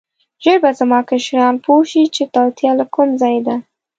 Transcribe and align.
ژر 0.43 0.57
به 0.63 0.71
زما 0.79 0.99
کشران 1.11 1.55
پوه 1.63 1.83
شي 1.91 2.03
چې 2.15 2.23
توطیه 2.33 2.71
له 2.79 2.85
کوم 2.93 3.09
ځایه 3.21 3.41
ده. 3.47 3.55